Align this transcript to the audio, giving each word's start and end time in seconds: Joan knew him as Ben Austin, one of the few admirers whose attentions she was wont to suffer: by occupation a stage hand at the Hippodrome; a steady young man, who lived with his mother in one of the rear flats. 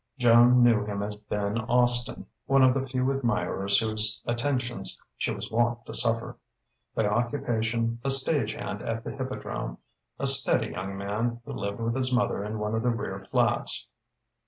Joan 0.17 0.63
knew 0.63 0.83
him 0.83 1.03
as 1.03 1.15
Ben 1.15 1.59
Austin, 1.59 2.25
one 2.47 2.63
of 2.63 2.73
the 2.73 2.87
few 2.89 3.11
admirers 3.13 3.77
whose 3.77 4.19
attentions 4.25 4.99
she 5.15 5.29
was 5.29 5.51
wont 5.51 5.85
to 5.85 5.93
suffer: 5.93 6.37
by 6.95 7.05
occupation 7.05 7.99
a 8.03 8.09
stage 8.09 8.53
hand 8.53 8.81
at 8.81 9.03
the 9.03 9.11
Hippodrome; 9.11 9.77
a 10.17 10.25
steady 10.25 10.69
young 10.71 10.97
man, 10.97 11.39
who 11.45 11.53
lived 11.53 11.79
with 11.79 11.93
his 11.95 12.11
mother 12.11 12.43
in 12.43 12.57
one 12.57 12.73
of 12.73 12.81
the 12.81 12.89
rear 12.89 13.19
flats. 13.19 13.85